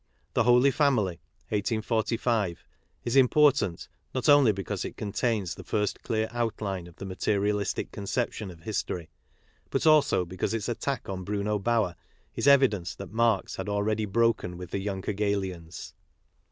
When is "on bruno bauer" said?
11.07-11.95